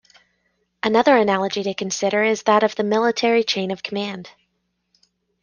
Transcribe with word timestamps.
Another 0.81 1.15
analogy 1.15 1.61
to 1.61 1.75
consider 1.75 2.23
is 2.23 2.41
that 2.41 2.63
of 2.63 2.73
the 2.75 2.83
military 2.83 3.43
chain 3.43 3.69
of 3.69 3.83
command. 3.83 4.31